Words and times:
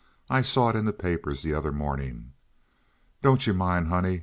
I 0.31 0.41
saw 0.41 0.71
it 0.71 0.75
in 0.75 0.85
the 0.85 0.93
papers 0.93 1.43
the 1.43 1.53
other 1.53 1.71
morning. 1.71 2.33
Don't 3.21 3.45
you 3.45 3.53
mind, 3.53 3.89
honey. 3.89 4.19